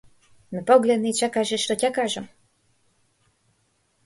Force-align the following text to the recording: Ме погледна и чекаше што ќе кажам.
Ме 0.53 0.61
погледна 0.71 1.11
и 1.11 1.13
чекаше 1.27 1.59
што 1.67 1.77
ќе 1.83 1.93
кажам. 1.99 2.27